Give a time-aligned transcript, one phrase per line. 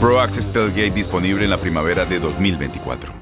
[0.00, 3.12] Pro Access Tailgate disponible en la primavera de 2024.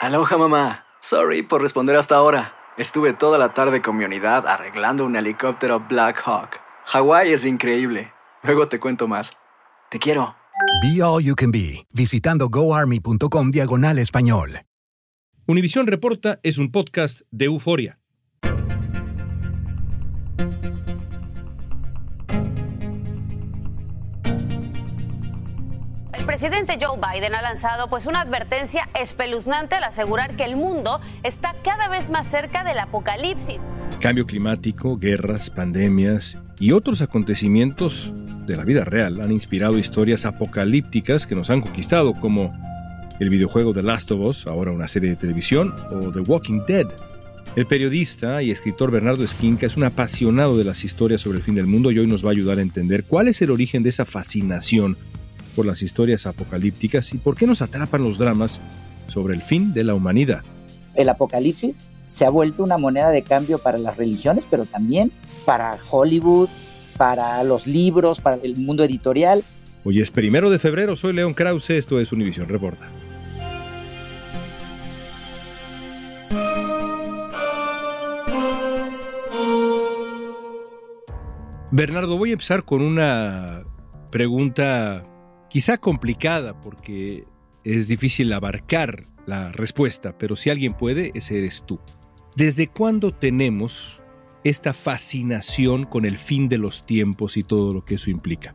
[0.00, 0.84] Aloha mamá.
[1.00, 2.54] Sorry por responder hasta ahora.
[2.76, 6.58] Estuve toda la tarde con mi unidad arreglando un helicóptero Black Hawk.
[6.86, 8.12] Hawái es increíble.
[8.42, 9.32] Luego te cuento más.
[9.90, 10.34] Te quiero.
[10.82, 14.62] Be All You Can Be, visitando goarmy.com diagonal español.
[15.46, 17.98] Univisión Reporta es un podcast de euforia.
[26.24, 31.54] Presidente Joe Biden ha lanzado pues una advertencia espeluznante al asegurar que el mundo está
[31.64, 33.58] cada vez más cerca del apocalipsis.
[34.00, 38.12] Cambio climático, guerras, pandemias y otros acontecimientos
[38.46, 42.52] de la vida real han inspirado historias apocalípticas que nos han conquistado como
[43.20, 46.86] el videojuego The Last of Us, ahora una serie de televisión, o The Walking Dead.
[47.54, 51.54] El periodista y escritor Bernardo Esquinca es un apasionado de las historias sobre el fin
[51.54, 53.90] del mundo y hoy nos va a ayudar a entender cuál es el origen de
[53.90, 54.96] esa fascinación
[55.54, 58.60] por las historias apocalípticas y por qué nos atrapan los dramas
[59.06, 60.42] sobre el fin de la humanidad.
[60.94, 65.10] El apocalipsis se ha vuelto una moneda de cambio para las religiones, pero también
[65.44, 66.48] para Hollywood,
[66.96, 69.44] para los libros, para el mundo editorial.
[69.84, 72.86] Hoy es primero de febrero, soy León Krause, esto es Univisión Reporta.
[81.70, 83.64] Bernardo, voy a empezar con una
[84.10, 85.06] pregunta
[85.52, 87.26] quizá complicada porque
[87.62, 91.78] es difícil abarcar la respuesta, pero si alguien puede, ese eres tú.
[92.34, 94.00] ¿Desde cuándo tenemos
[94.44, 98.54] esta fascinación con el fin de los tiempos y todo lo que eso implica?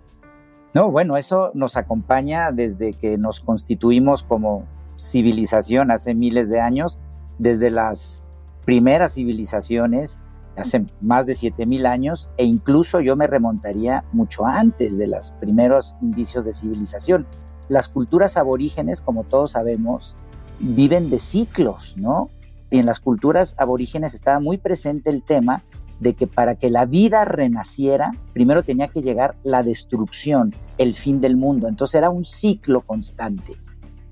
[0.73, 6.99] No, bueno, eso nos acompaña desde que nos constituimos como civilización hace miles de años,
[7.37, 8.25] desde las
[8.65, 10.19] primeras civilizaciones
[10.57, 15.95] hace más de 7000 años e incluso yo me remontaría mucho antes de los primeros
[16.01, 17.27] indicios de civilización.
[17.69, 20.17] Las culturas aborígenes, como todos sabemos,
[20.59, 22.29] viven de ciclos, ¿no?
[22.69, 25.63] Y en las culturas aborígenes estaba muy presente el tema
[25.99, 31.21] de que para que la vida renaciera, primero tenía que llegar la destrucción, el fin
[31.21, 31.67] del mundo.
[31.67, 33.53] Entonces era un ciclo constante.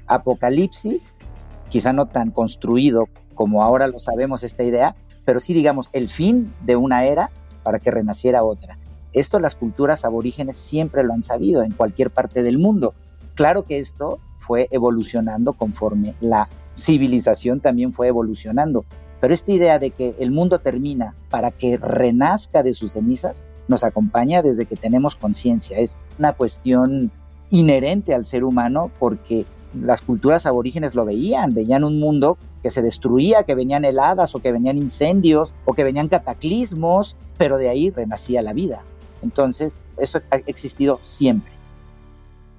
[0.08, 1.16] Apocalipsis,
[1.70, 3.06] quizá no tan construido
[3.36, 7.32] como ahora lo sabemos esta idea, pero sí digamos el fin de una era
[7.64, 8.78] para que renaciera otra.
[9.12, 12.94] Esto las culturas aborígenes siempre lo han sabido en cualquier parte del mundo.
[13.34, 16.48] Claro que esto fue evolucionando conforme la
[16.78, 18.86] civilización también fue evolucionando,
[19.22, 23.84] pero esta idea de que el mundo termina para que renazca de sus cenizas nos
[23.84, 25.80] acompaña desde que tenemos conciencia.
[25.80, 27.12] Es una cuestión
[27.50, 29.46] inherente al ser humano porque
[29.82, 34.40] las culturas aborígenes lo veían, veían un mundo que se destruía, que venían heladas o
[34.40, 38.84] que venían incendios o que venían cataclismos, pero de ahí renacía la vida.
[39.22, 41.52] Entonces, eso ha existido siempre.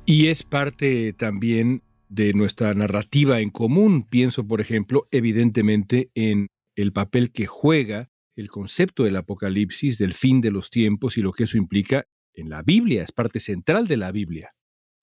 [0.05, 4.05] Y es parte también de nuestra narrativa en común.
[4.09, 10.41] Pienso, por ejemplo, evidentemente en el papel que juega el concepto del apocalipsis, del fin
[10.41, 13.97] de los tiempos y lo que eso implica en la Biblia, es parte central de
[13.97, 14.53] la Biblia.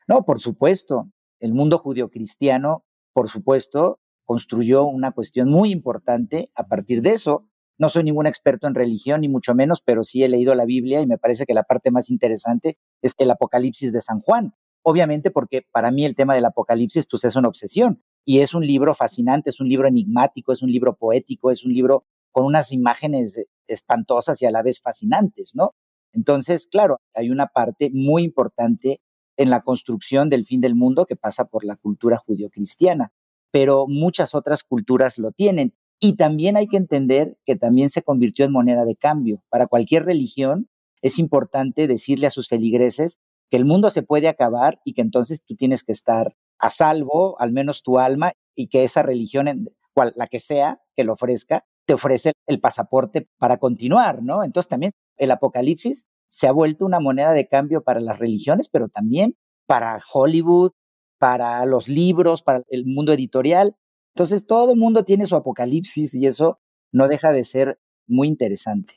[0.08, 1.10] No, por supuesto.
[1.44, 7.50] El mundo judio-cristiano, por supuesto, construyó una cuestión muy importante a partir de eso.
[7.78, 11.02] No soy ningún experto en religión, ni mucho menos, pero sí he leído la Biblia
[11.02, 14.54] y me parece que la parte más interesante es el Apocalipsis de San Juan.
[14.84, 18.66] Obviamente porque para mí el tema del Apocalipsis pues es una obsesión y es un
[18.66, 22.72] libro fascinante, es un libro enigmático, es un libro poético, es un libro con unas
[22.72, 23.38] imágenes
[23.68, 25.76] espantosas y a la vez fascinantes, ¿no?
[26.14, 29.02] Entonces, claro, hay una parte muy importante
[29.38, 33.12] en la construcción del fin del mundo que pasa por la cultura judio-cristiana
[33.54, 35.76] pero muchas otras culturas lo tienen.
[36.00, 39.44] Y también hay que entender que también se convirtió en moneda de cambio.
[39.50, 40.70] Para cualquier religión
[41.04, 43.20] es importante decirle a sus feligreses
[43.52, 47.40] que el mundo se puede acabar y que entonces tú tienes que estar a salvo,
[47.40, 51.64] al menos tu alma, y que esa religión, cual, la que sea, que lo ofrezca,
[51.86, 54.44] te ofrece el pasaporte para continuar, ¿no?
[54.44, 58.88] Entonces también el apocalipsis se ha vuelto una moneda de cambio para las religiones, pero
[58.88, 59.36] también
[59.68, 60.72] para Hollywood,
[61.20, 63.76] para los libros, para el mundo editorial.
[64.16, 66.60] Entonces todo mundo tiene su apocalipsis y eso
[66.92, 68.96] no deja de ser muy interesante.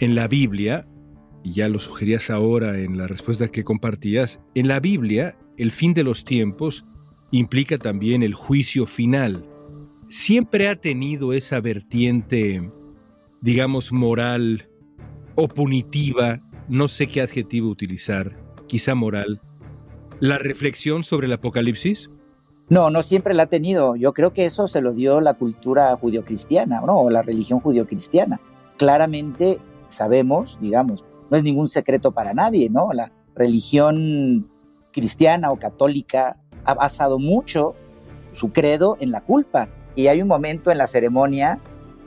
[0.00, 0.86] En la Biblia,
[1.42, 5.94] y ya lo sugerías ahora en la respuesta que compartías, en la Biblia el fin
[5.94, 6.84] de los tiempos
[7.30, 9.46] implica también el juicio final.
[10.10, 12.60] Siempre ha tenido esa vertiente,
[13.40, 14.68] digamos, moral
[15.36, 18.32] o punitiva, no sé qué adjetivo utilizar,
[18.66, 19.40] quizá moral,
[20.20, 22.10] la reflexión sobre el apocalipsis?
[22.68, 23.94] No, no siempre la ha tenido.
[23.96, 26.98] Yo creo que eso se lo dio la cultura judio-cristiana, ¿no?
[26.98, 28.40] O la religión judio-cristiana.
[28.76, 32.92] Claramente sabemos, digamos, no es ningún secreto para nadie, ¿no?
[32.92, 34.48] La religión
[34.92, 37.74] cristiana o católica ha basado mucho
[38.32, 39.68] su credo en la culpa.
[39.94, 41.60] Y hay un momento en la ceremonia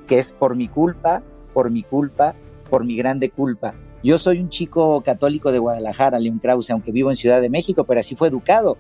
[0.08, 1.24] que es por mi culpa,
[1.54, 2.34] por mi culpa,
[2.70, 3.74] por mi grande culpa.
[4.02, 7.84] Yo soy un chico católico de Guadalajara, León Krause, aunque vivo en Ciudad de México,
[7.84, 8.78] pero así fue educado.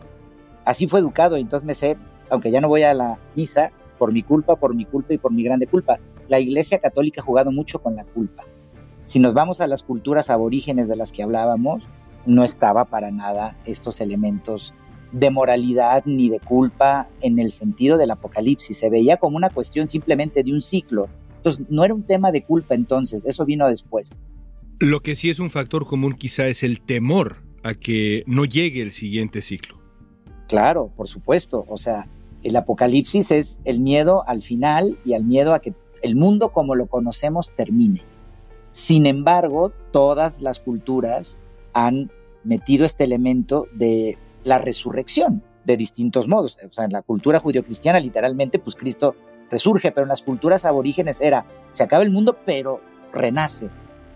[0.63, 1.98] Así fue educado, y entonces me sé,
[2.30, 5.33] aunque ya no voy a la misa, por mi culpa, por mi culpa y por
[5.33, 6.00] mi grande culpa.
[6.30, 8.45] La Iglesia Católica ha jugado mucho con la culpa.
[9.06, 11.83] Si nos vamos a las culturas aborígenes de las que hablábamos,
[12.25, 14.74] no estaba para nada estos elementos
[15.12, 18.77] de moralidad ni de culpa en el sentido del apocalipsis.
[18.77, 21.10] Se veía como una cuestión simplemente de un ciclo.
[21.38, 24.15] Entonces, no era un tema de culpa entonces, eso vino después.
[24.80, 28.81] Lo que sí es un factor común quizá es el temor a que no llegue
[28.81, 29.78] el siguiente ciclo.
[30.48, 31.66] Claro, por supuesto.
[31.68, 32.08] O sea,
[32.44, 36.76] el apocalipsis es el miedo al final y al miedo a que el mundo como
[36.76, 38.04] lo conocemos termine.
[38.72, 41.38] Sin embargo, todas las culturas
[41.74, 42.10] han
[42.46, 46.58] metido este elemento de la resurrección de distintos modos.
[46.66, 49.14] O sea, en la cultura judio-cristiana, literalmente, pues Cristo
[49.52, 52.80] resurge, pero en las culturas aborígenes era, se acaba el mundo, pero
[53.12, 53.70] renace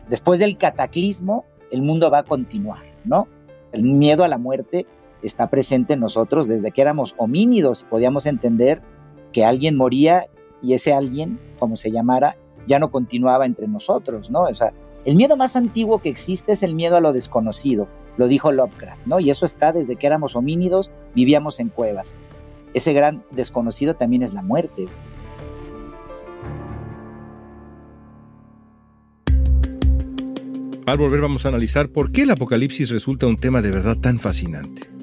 [0.09, 3.27] después del cataclismo, el mundo va a continuar, ¿no?
[3.71, 4.85] El miedo a la muerte
[5.21, 8.81] está presente en nosotros desde que éramos homínidos, podíamos entender
[9.31, 10.27] que alguien moría
[10.61, 14.43] y ese alguien, como se llamara, ya no continuaba entre nosotros, ¿no?
[14.43, 14.73] O sea,
[15.05, 19.05] el miedo más antiguo que existe es el miedo a lo desconocido, lo dijo Lovecraft,
[19.05, 19.19] ¿no?
[19.19, 22.15] Y eso está desde que éramos homínidos, vivíamos en cuevas.
[22.73, 24.87] Ese gran desconocido también es la muerte.
[30.85, 34.19] Al volver vamos a analizar por qué el apocalipsis resulta un tema de verdad tan
[34.19, 35.02] fascinante.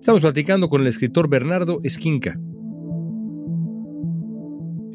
[0.00, 2.36] Estamos platicando con el escritor Bernardo Esquinca.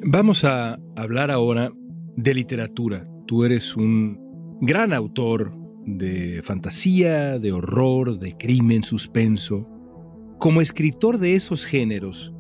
[0.06, 1.72] Vamos a hablar ahora
[2.18, 3.08] de literatura.
[3.28, 5.56] Tú eres un gran autor
[5.86, 9.66] de fantasía, de horror, de crimen, suspenso.
[10.40, 12.34] Como escritor de esos géneros,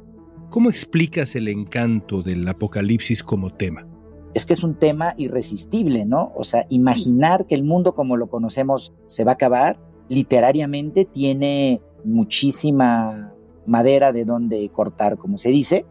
[0.49, 3.87] ¿cómo explicas el encanto del apocalipsis como tema?
[4.33, 6.31] Es que es un tema irresistible, ¿no?
[6.35, 11.81] O sea, imaginar que el mundo como lo conocemos se va a acabar, literariamente tiene
[12.03, 13.33] muchísima
[13.65, 15.85] madera de donde cortar, como se dice.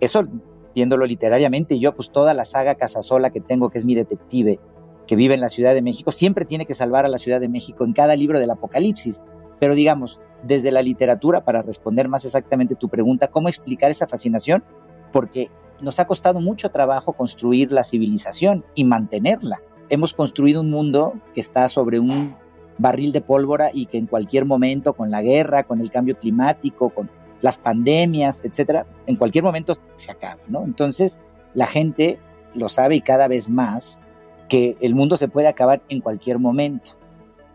[0.00, 0.26] Eso
[0.74, 4.58] viéndolo literariamente, yo pues toda la saga Casasola que tengo, que es mi detective,
[5.06, 7.48] que vive en la Ciudad de México, siempre tiene que salvar a la Ciudad de
[7.48, 9.20] México en cada libro del Apocalipsis.
[9.60, 14.64] Pero digamos, desde la literatura, para responder más exactamente tu pregunta, ¿cómo explicar esa fascinación?
[15.12, 15.50] Porque
[15.82, 19.60] nos ha costado mucho trabajo construir la civilización y mantenerla.
[19.90, 22.34] Hemos construido un mundo que está sobre un
[22.78, 26.90] barril de pólvora y que en cualquier momento, con la guerra, con el cambio climático,
[26.90, 27.10] con
[27.40, 30.64] las pandemias, etcétera, en cualquier momento se acaba, ¿no?
[30.64, 31.18] Entonces,
[31.52, 32.18] la gente
[32.54, 34.00] lo sabe y cada vez más
[34.48, 36.92] que el mundo se puede acabar en cualquier momento.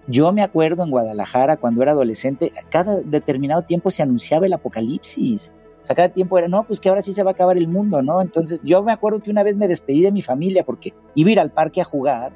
[0.08, 5.52] Yo me acuerdo en Guadalajara cuando era adolescente, cada determinado tiempo se anunciaba el apocalipsis.
[5.88, 8.02] Sea, cada tiempo era, no, pues que ahora sí se va a acabar el mundo,
[8.02, 8.22] ¿no?
[8.22, 11.32] Entonces, yo me acuerdo que una vez me despedí de mi familia porque iba a
[11.32, 12.34] ir al parque a jugar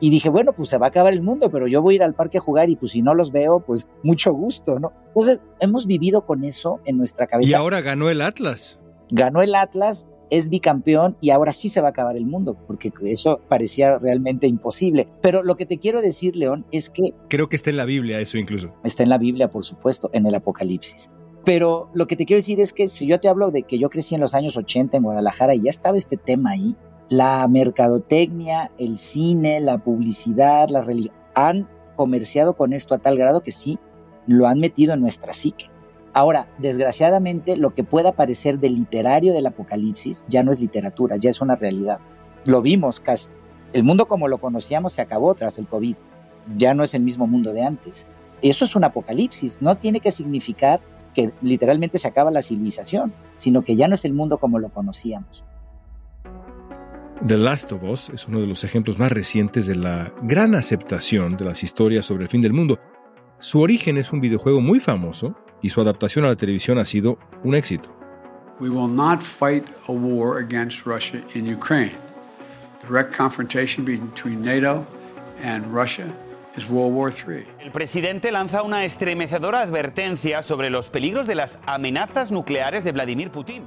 [0.00, 2.02] y dije, bueno, pues se va a acabar el mundo, pero yo voy a ir
[2.02, 4.92] al parque a jugar y pues si no los veo, pues mucho gusto, ¿no?
[5.06, 7.48] Entonces, hemos vivido con eso en nuestra cabeza.
[7.48, 8.80] Y ahora ganó el Atlas.
[9.10, 12.92] Ganó el Atlas, es bicampeón y ahora sí se va a acabar el mundo, porque
[13.04, 15.06] eso parecía realmente imposible.
[15.20, 17.14] Pero lo que te quiero decir, León, es que...
[17.28, 18.74] Creo que está en la Biblia eso incluso.
[18.82, 21.08] Está en la Biblia, por supuesto, en el Apocalipsis.
[21.44, 23.88] Pero lo que te quiero decir es que si yo te hablo de que yo
[23.88, 26.76] crecí en los años 80 en Guadalajara y ya estaba este tema ahí,
[27.08, 33.42] la mercadotecnia, el cine, la publicidad, la religión, han comerciado con esto a tal grado
[33.42, 33.78] que sí,
[34.26, 35.70] lo han metido en nuestra psique.
[36.12, 41.30] Ahora, desgraciadamente, lo que pueda parecer de literario del apocalipsis ya no es literatura, ya
[41.30, 42.00] es una realidad.
[42.44, 43.30] Lo vimos casi.
[43.72, 45.96] El mundo como lo conocíamos se acabó tras el COVID.
[46.56, 48.06] Ya no es el mismo mundo de antes.
[48.42, 49.58] Eso es un apocalipsis.
[49.60, 50.80] No tiene que significar
[51.14, 54.68] que literalmente se acaba la civilización, sino que ya no es el mundo como lo
[54.70, 55.44] conocíamos.
[57.26, 61.36] The Last of Us es uno de los ejemplos más recientes de la gran aceptación
[61.36, 62.78] de las historias sobre el fin del mundo.
[63.38, 67.18] Su origen es un videojuego muy famoso y su adaptación a la televisión ha sido
[67.44, 67.94] un éxito.
[68.58, 71.96] We will not fight a war against Russia in Ukraine.
[72.86, 74.86] Direct confrontation between NATO
[75.42, 76.10] and Russia
[76.56, 77.44] is World War III.
[77.60, 83.30] El presidente lanza una estremecedora advertencia sobre los peligros de las amenazas nucleares de Vladimir
[83.30, 83.62] Putin.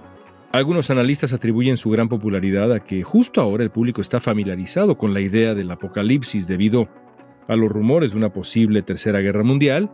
[0.51, 5.13] Algunos analistas atribuyen su gran popularidad a que justo ahora el público está familiarizado con
[5.13, 6.87] la idea del apocalipsis debido
[7.47, 9.91] a los rumores de una posible tercera guerra mundial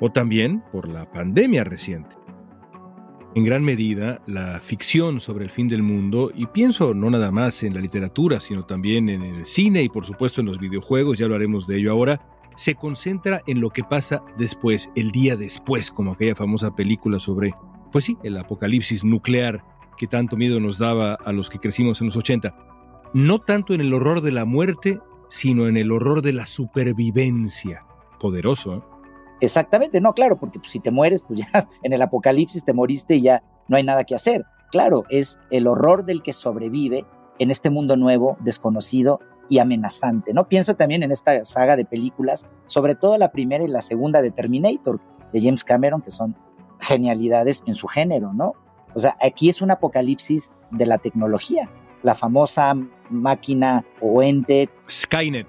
[0.00, 2.16] o también por la pandemia reciente.
[3.34, 7.62] En gran medida, la ficción sobre el fin del mundo, y pienso no nada más
[7.62, 11.26] en la literatura, sino también en el cine y por supuesto en los videojuegos, ya
[11.26, 12.20] hablaremos de ello ahora,
[12.56, 17.54] se concentra en lo que pasa después, el día después, como aquella famosa película sobre,
[17.92, 19.62] pues sí, el apocalipsis nuclear
[19.96, 22.56] que tanto miedo nos daba a los que crecimos en los 80.
[23.12, 27.84] No tanto en el horror de la muerte, sino en el horror de la supervivencia.
[28.18, 28.97] Poderoso, ¿eh?
[29.40, 33.16] Exactamente, no, claro, porque pues, si te mueres, pues ya en el apocalipsis te moriste
[33.16, 34.44] y ya no hay nada que hacer.
[34.70, 37.06] Claro, es el horror del que sobrevive
[37.38, 40.34] en este mundo nuevo, desconocido y amenazante.
[40.34, 40.48] ¿no?
[40.48, 44.30] Pienso también en esta saga de películas, sobre todo la primera y la segunda de
[44.30, 45.00] Terminator,
[45.32, 46.36] de James Cameron, que son
[46.80, 48.54] genialidades en su género, ¿no?
[48.94, 51.70] O sea, aquí es un apocalipsis de la tecnología.
[52.02, 52.74] La famosa
[53.10, 54.70] máquina o ente.
[54.88, 55.48] Skynet.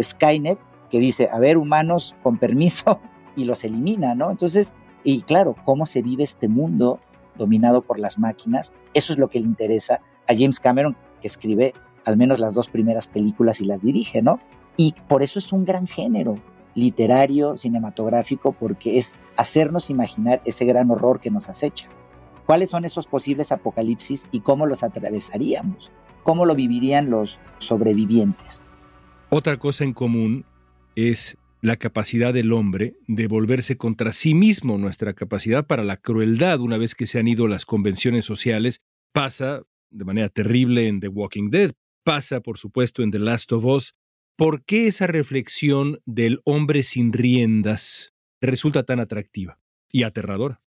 [0.00, 0.58] Skynet,
[0.94, 3.00] que dice, a ver, humanos, con permiso,
[3.36, 4.30] y los elimina, ¿no?
[4.30, 7.00] Entonces, y claro, cómo se vive este mundo
[7.36, 11.74] dominado por las máquinas, eso es lo que le interesa a James Cameron, que escribe
[12.04, 14.38] al menos las dos primeras películas y las dirige, ¿no?
[14.76, 16.36] Y por eso es un gran género
[16.76, 21.88] literario, cinematográfico, porque es hacernos imaginar ese gran horror que nos acecha.
[22.46, 25.90] ¿Cuáles son esos posibles apocalipsis y cómo los atravesaríamos?
[26.22, 28.62] ¿Cómo lo vivirían los sobrevivientes?
[29.30, 30.44] Otra cosa en común
[30.96, 36.60] es la capacidad del hombre de volverse contra sí mismo, nuestra capacidad para la crueldad
[36.60, 38.82] una vez que se han ido las convenciones sociales,
[39.12, 41.72] pasa de manera terrible en The Walking Dead,
[42.04, 43.94] pasa por supuesto en The Last of Us.
[44.36, 49.58] ¿Por qué esa reflexión del hombre sin riendas resulta tan atractiva
[49.90, 50.60] y aterradora?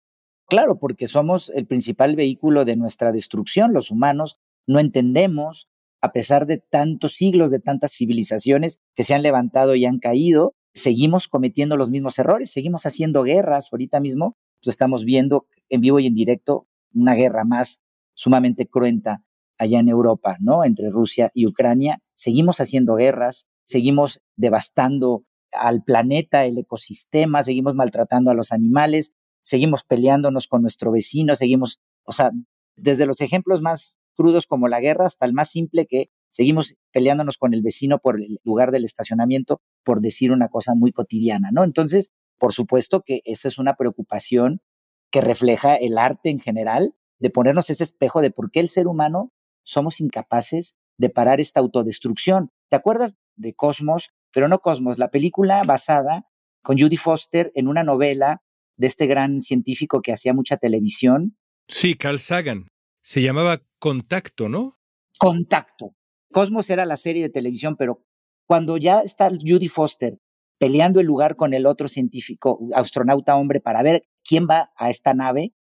[0.48, 5.70] Claro, porque somos el principal vehículo de nuestra destrucción, los humanos no entendemos,
[6.02, 10.56] a pesar de tantos siglos, de tantas civilizaciones que se han levantado y han caído,
[10.74, 13.70] seguimos cometiendo los mismos errores, seguimos haciendo guerras.
[13.72, 14.38] Ahorita mismo
[14.70, 17.82] estamos viendo en vivo y en directo una guerra más
[18.14, 19.24] sumamente cruenta
[19.58, 20.64] allá en Europa, ¿no?
[20.64, 22.00] Entre Rusia y Ucrania.
[22.14, 29.84] Seguimos haciendo guerras, seguimos devastando al planeta, el ecosistema, seguimos maltratando a los animales, seguimos
[29.84, 32.32] peleándonos con nuestro vecino, seguimos, o sea,
[32.76, 37.38] desde los ejemplos más crudos como la guerra hasta el más simple que seguimos peleándonos
[37.38, 41.64] con el vecino por el lugar del estacionamiento, por decir una cosa muy cotidiana, ¿no?
[41.64, 44.62] Entonces, por supuesto que esa es una preocupación
[45.10, 48.88] que refleja el arte en general, de ponernos ese espejo de por qué el ser
[48.88, 49.32] humano
[49.64, 52.52] somos incapaces de parar esta autodestrucción.
[52.70, 54.12] ¿Te acuerdas de Cosmos?
[54.34, 56.28] Pero no Cosmos, la película basada
[56.62, 58.44] con Judy Foster en una novela
[58.76, 61.38] de este gran científico que hacía mucha televisión.
[61.68, 62.68] Sí, Carl Sagan.
[63.02, 64.78] Se llamaba Contacto, ¿no?
[65.20, 65.96] Contacto.
[66.32, 68.04] Cosmos era la serie de televisión, pero
[68.48, 70.20] cuando ya está Judy Foster
[70.60, 75.14] peleando el lugar con el otro científico, astronauta hombre, para ver quién va a esta
[75.14, 75.54] nave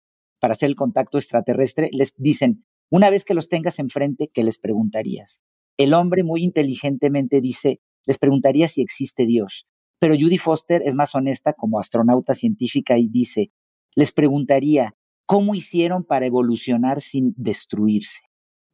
[0.41, 4.59] para hacer el contacto extraterrestre, les dicen, una vez que los tengas enfrente, ¿qué les
[4.59, 5.41] preguntarías?
[5.77, 9.67] El hombre muy inteligentemente dice, les preguntaría si existe Dios.
[9.99, 13.51] Pero Judy Foster es más honesta como astronauta científica y dice,
[13.95, 14.95] les preguntaría,
[15.27, 18.23] ¿cómo hicieron para evolucionar sin destruirse?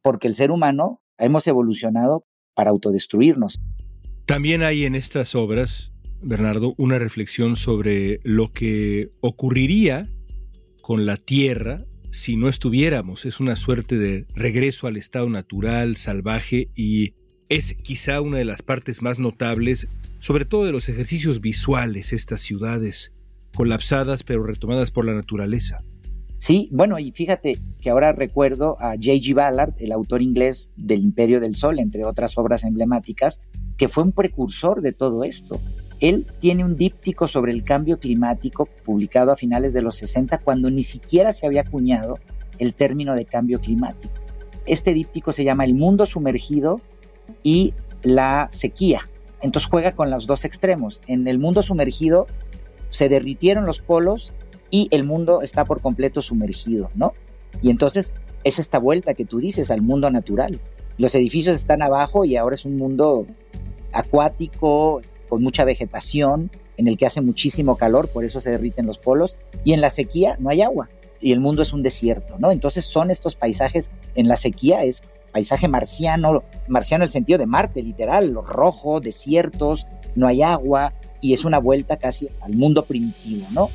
[0.01, 3.59] Porque el ser humano hemos evolucionado para autodestruirnos.
[4.25, 5.91] También hay en estas obras,
[6.21, 10.07] Bernardo, una reflexión sobre lo que ocurriría
[10.81, 13.25] con la Tierra si no estuviéramos.
[13.25, 17.13] Es una suerte de regreso al estado natural, salvaje, y
[17.49, 19.87] es quizá una de las partes más notables,
[20.19, 23.13] sobre todo de los ejercicios visuales, estas ciudades
[23.55, 25.83] colapsadas pero retomadas por la naturaleza.
[26.41, 29.35] Sí, bueno, y fíjate que ahora recuerdo a J.G.
[29.35, 33.43] Ballard, el autor inglés del Imperio del Sol, entre otras obras emblemáticas,
[33.77, 35.61] que fue un precursor de todo esto.
[35.99, 40.71] Él tiene un díptico sobre el cambio climático publicado a finales de los 60 cuando
[40.71, 42.17] ni siquiera se había acuñado
[42.57, 44.15] el término de cambio climático.
[44.65, 46.81] Este díptico se llama El mundo sumergido
[47.43, 49.07] y la sequía.
[49.43, 51.03] Entonces juega con los dos extremos.
[51.05, 52.25] En el mundo sumergido
[52.89, 54.33] se derritieron los polos
[54.71, 57.13] y el mundo está por completo sumergido, ¿no?
[57.61, 58.11] Y entonces
[58.43, 60.59] es esta vuelta que tú dices al mundo natural.
[60.97, 63.27] Los edificios están abajo y ahora es un mundo
[63.91, 68.97] acuático, con mucha vegetación, en el que hace muchísimo calor, por eso se derriten los
[68.97, 72.51] polos, y en la sequía no hay agua, y el mundo es un desierto, ¿no?
[72.51, 77.45] Entonces son estos paisajes, en la sequía es paisaje marciano, marciano en el sentido de
[77.45, 83.45] Marte, literal, rojo, desiertos, no hay agua, y es una vuelta casi al mundo primitivo,
[83.51, 83.69] ¿no?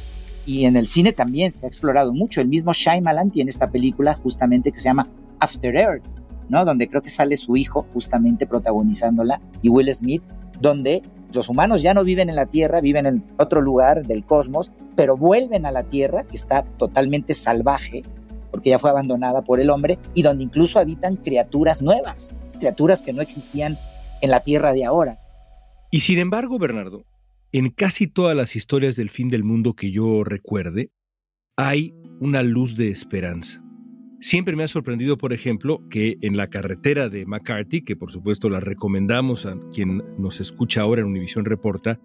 [0.47, 2.41] Y en el cine también se ha explorado mucho.
[2.41, 5.09] El mismo Shyamalan tiene esta película justamente que se llama
[5.41, 6.07] After Earth,
[6.49, 6.65] ¿no?
[6.65, 10.23] Donde creo que sale su hijo justamente protagonizándola y Will Smith,
[10.61, 14.71] donde los humanos ya no viven en la Tierra, viven en otro lugar del cosmos,
[14.95, 18.05] pero vuelven a la Tierra, que está totalmente salvaje,
[18.51, 23.13] porque ya fue abandonada por el hombre, y donde incluso habitan criaturas nuevas, criaturas que
[23.13, 23.77] no existían
[24.21, 25.19] en la Tierra de ahora.
[25.91, 27.05] Y sin embargo, Bernardo,
[27.59, 30.91] en casi todas las historias del fin del mundo que yo recuerde,
[31.57, 33.63] hay una luz de esperanza.
[34.21, 38.51] Siempre me ha sorprendido, por ejemplo, que en la carretera de McCarthy, que por supuesto
[38.51, 42.01] la recomendamos a quien nos escucha ahora en Univision Reporta,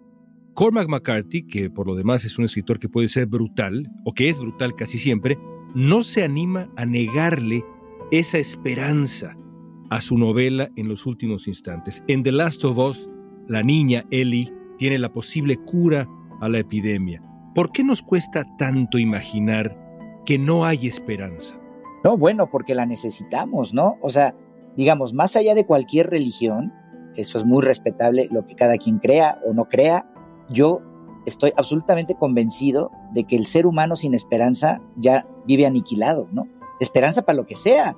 [0.54, 4.28] Cormac McCarthy, que por lo demás es un escritor que puede ser brutal, o que
[4.28, 5.38] es brutal casi siempre,
[5.74, 7.64] no se anima a negarle
[8.10, 9.36] esa esperanza
[9.90, 12.02] a su novela en los últimos instantes.
[12.08, 13.10] En The Last of Us,
[13.48, 16.08] la niña Ellie tiene la posible cura
[16.40, 17.22] a la epidemia.
[17.54, 19.78] ¿Por qué nos cuesta tanto imaginar
[20.26, 21.56] que no hay esperanza?
[22.02, 23.96] No, bueno, porque la necesitamos, ¿no?
[24.00, 24.34] O sea,
[24.76, 26.72] digamos, más allá de cualquier religión,
[27.14, 30.04] eso es muy respetable lo que cada quien crea o no crea,
[30.50, 30.80] yo
[31.26, 36.48] estoy absolutamente convencido de que el ser humano sin esperanza ya vive aniquilado, ¿no?
[36.80, 37.96] Esperanza para lo que sea.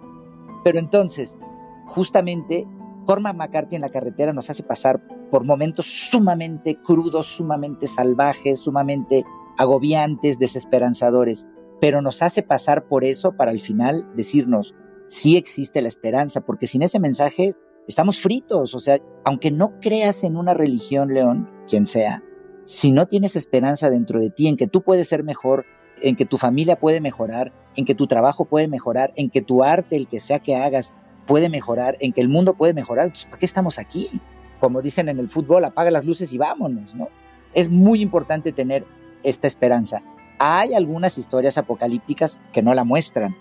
[0.63, 1.39] Pero entonces,
[1.87, 2.67] justamente,
[3.05, 9.25] Cormac McCarthy en la carretera nos hace pasar por momentos sumamente crudos, sumamente salvajes, sumamente
[9.57, 11.47] agobiantes, desesperanzadores
[11.85, 14.75] pero nos hace pasar por eso para al final decirnos,
[15.07, 17.53] sí existe la esperanza, porque sin ese mensaje
[17.87, 22.23] estamos fritos, o sea, aunque no creas en una religión, León, quien sea,
[22.65, 25.67] si no tienes esperanza dentro de ti en que tú puedes ser mejor,
[26.01, 29.63] en que tu familia puede mejorar, en que tu trabajo puede mejorar, en que tu
[29.63, 30.95] arte, el que sea que hagas,
[31.27, 34.21] puede mejorar, en que el mundo puede mejorar, pues ¿para qué estamos aquí?
[34.61, 37.09] Como dicen en el fútbol, apaga las luces y vámonos, ¿no?
[37.53, 38.85] Es muy importante tener
[39.23, 40.03] esta esperanza.
[40.39, 43.35] Hay algunas historias apocalípticas que no la muestran,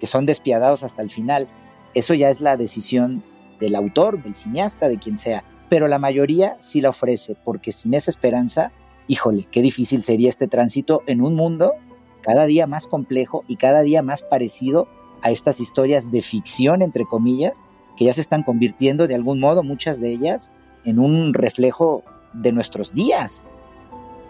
[0.00, 1.48] que son despiadados hasta el final.
[1.94, 3.24] Eso ya es la decisión
[3.60, 5.44] del autor, del cineasta, de quien sea.
[5.68, 8.72] Pero la mayoría sí la ofrece, porque sin esa esperanza,
[9.08, 11.74] híjole, qué difícil sería este tránsito en un mundo
[12.22, 14.88] cada día más complejo y cada día más parecido
[15.22, 17.62] a estas historias de ficción, entre comillas,
[17.96, 20.52] que ya se están convirtiendo de algún modo, muchas de ellas,
[20.84, 23.44] en un reflejo de nuestros días.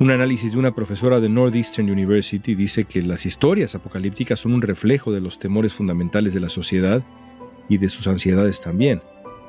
[0.00, 4.62] Un análisis de una profesora de Northeastern University dice que las historias apocalípticas son un
[4.62, 7.02] reflejo de los temores fundamentales de la sociedad
[7.68, 9.02] y de sus ansiedades también.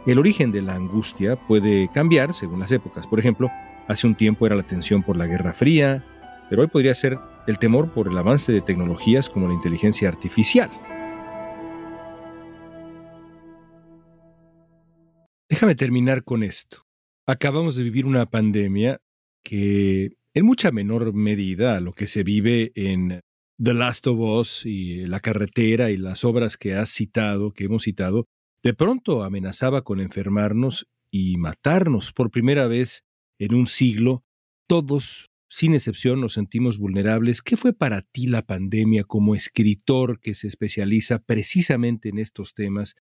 [0.07, 3.05] El origen de la angustia puede cambiar según las épocas.
[3.05, 3.51] Por ejemplo,
[3.87, 6.03] hace un tiempo era la tensión por la Guerra Fría,
[6.49, 10.69] pero hoy podría ser el temor por el avance de tecnologías como la inteligencia artificial.
[15.59, 16.85] Déjame terminar con esto.
[17.27, 19.01] Acabamos de vivir una pandemia
[19.43, 23.19] que en mucha menor medida a lo que se vive en
[23.61, 27.83] The Last of Us y La carretera y las obras que has citado, que hemos
[27.83, 28.25] citado,
[28.63, 33.03] de pronto amenazaba con enfermarnos y matarnos por primera vez
[33.37, 34.23] en un siglo.
[34.65, 37.41] Todos, sin excepción, nos sentimos vulnerables.
[37.41, 42.95] ¿Qué fue para ti la pandemia como escritor que se especializa precisamente en estos temas,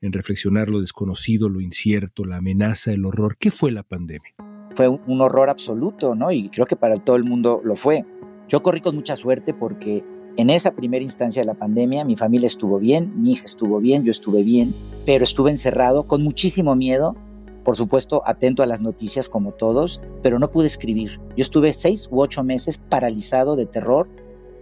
[0.00, 3.36] en reflexionar lo desconocido, lo incierto, la amenaza, el horror?
[3.38, 4.34] ¿Qué fue la pandemia?
[4.74, 6.30] Fue un horror absoluto, ¿no?
[6.30, 8.04] Y creo que para todo el mundo lo fue.
[8.48, 10.04] Yo corrí con mucha suerte porque
[10.36, 14.04] en esa primera instancia de la pandemia mi familia estuvo bien, mi hija estuvo bien,
[14.04, 14.72] yo estuve bien,
[15.04, 17.16] pero estuve encerrado con muchísimo miedo,
[17.64, 21.18] por supuesto atento a las noticias como todos, pero no pude escribir.
[21.36, 24.08] Yo estuve seis u ocho meses paralizado de terror,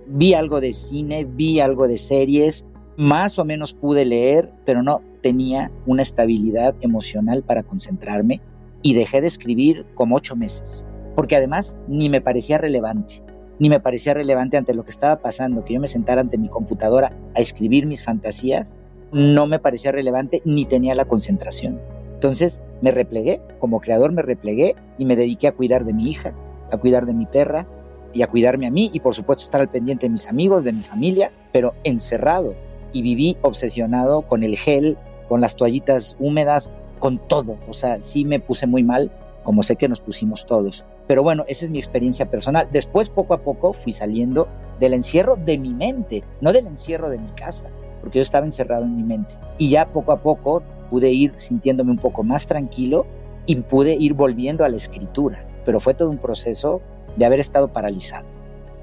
[0.07, 2.65] vi algo de cine, vi algo de series,
[2.97, 8.41] más o menos pude leer, pero no tenía una estabilidad emocional para concentrarme
[8.83, 13.23] y dejé de escribir como ocho meses, porque además ni me parecía relevante
[13.59, 16.49] ni me parecía relevante ante lo que estaba pasando, que yo me sentara ante mi
[16.49, 18.75] computadora a escribir mis fantasías,
[19.13, 21.81] no me parecía relevante ni tenía la concentración.
[22.15, 26.35] Entonces me replegué, como creador me replegué y me dediqué a cuidar de mi hija,
[26.71, 27.67] a cuidar de mi perra
[28.13, 30.73] y a cuidarme a mí y por supuesto estar al pendiente de mis amigos, de
[30.73, 32.55] mi familia, pero encerrado
[32.97, 34.97] y viví obsesionado con el gel,
[35.29, 37.59] con las toallitas húmedas, con todo.
[37.69, 40.87] O sea, sí me puse muy mal, como sé que nos pusimos todos.
[41.07, 42.71] Pero bueno, esa es mi experiencia personal.
[42.73, 44.49] Después, poco a poco, fui saliendo
[44.81, 47.69] del encierro de mi mente, no del encierro de mi casa,
[48.01, 49.35] porque yo estaba encerrado en mi mente.
[49.59, 53.05] Y ya poco a poco pude ir sintiéndome un poco más tranquilo
[53.45, 55.47] y pude ir volviendo a la escritura.
[55.67, 56.81] Pero fue todo un proceso
[57.15, 58.36] de haber estado paralizado.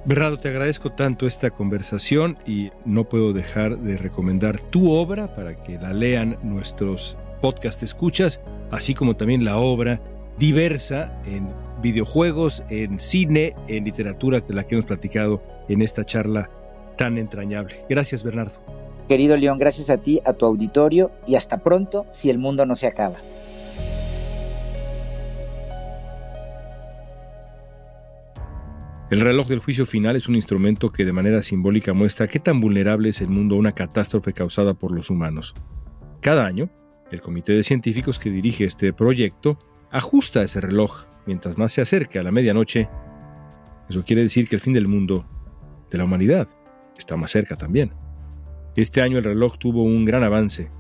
[0.06, 5.64] Bernardo, te agradezco tanto esta conversación y no puedo dejar de recomendar tu obra para
[5.64, 10.02] que la lean nuestros podcast escuchas, así como también la obra
[10.38, 11.48] diversa en
[11.82, 16.50] videojuegos, en cine, en literatura, de la que hemos platicado en esta charla
[16.98, 17.86] tan entrañable.
[17.88, 18.60] Gracias, Bernardo.
[19.08, 22.76] Querido León, gracias a ti, a tu auditorio y hasta pronto si el mundo no
[22.76, 23.20] se acaba.
[29.14, 32.60] El reloj del juicio final es un instrumento que de manera simbólica muestra qué tan
[32.60, 35.54] vulnerable es el mundo a una catástrofe causada por los humanos.
[36.20, 36.72] Cada año,
[37.12, 39.60] el comité de científicos que dirige este proyecto
[39.92, 42.90] ajusta ese reloj mientras más se acerca a la medianoche,
[43.88, 45.28] eso quiere decir que el fin del mundo,
[45.92, 46.48] de la humanidad,
[46.98, 47.94] está más cerca también.
[48.76, 50.72] Este año el reloj tuvo un gran avance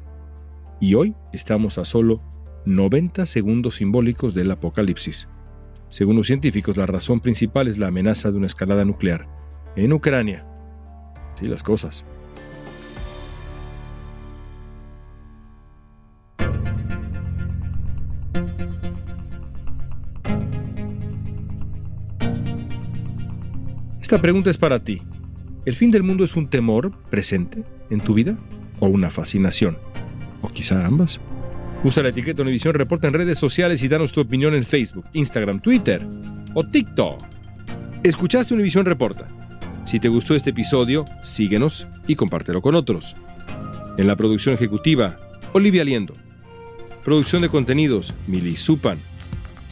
[0.82, 2.20] y hoy estamos a solo
[2.66, 5.28] 90 segundos simbólicos del apocalipsis.
[5.94, 9.28] Según los científicos, la razón principal es la amenaza de una escalada nuclear
[9.76, 10.44] en Ucrania.
[11.40, 12.04] Sí, las cosas.
[24.02, 25.04] Esta pregunta es para ti.
[25.64, 28.36] ¿El fin del mundo es un temor presente en tu vida
[28.80, 29.78] o una fascinación?
[30.42, 31.22] ¿O quizá ambas?
[31.84, 35.60] Usa la etiqueta Univisión Reporta en redes sociales y danos tu opinión en Facebook, Instagram,
[35.60, 36.02] Twitter
[36.54, 37.22] o TikTok.
[38.04, 39.28] Escuchaste Univisión Reporta.
[39.86, 43.18] Si te gustó este episodio, síguenos y compártelo con otros.
[43.98, 45.18] En la producción ejecutiva,
[45.52, 46.14] Olivia Liendo.
[47.04, 49.00] Producción de contenidos, Mili Supan.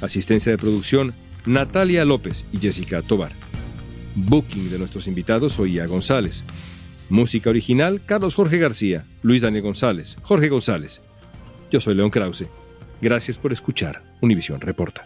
[0.01, 1.13] Asistencia de producción,
[1.45, 3.31] Natalia López y Jessica Tobar.
[4.15, 6.43] Booking de nuestros invitados, Oía González.
[7.09, 10.99] Música original, Carlos Jorge García, Luis Daniel González, Jorge González.
[11.71, 12.47] Yo soy León Krause.
[13.01, 15.05] Gracias por escuchar Univisión Reporta.